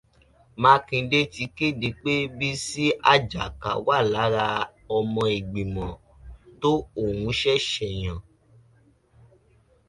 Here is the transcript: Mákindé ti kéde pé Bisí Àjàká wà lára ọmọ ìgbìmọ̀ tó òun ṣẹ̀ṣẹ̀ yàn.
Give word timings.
Mákindé 0.61 1.19
ti 1.33 1.43
kéde 1.57 1.89
pé 2.01 2.13
Bisí 2.37 2.85
Àjàká 3.11 3.71
wà 3.85 3.97
lára 4.13 4.45
ọmọ 4.97 5.21
ìgbìmọ̀ 5.37 5.91
tó 6.61 6.69
òun 7.01 7.29
ṣẹ̀ṣẹ̀ 7.39 7.91
yàn. 8.01 8.19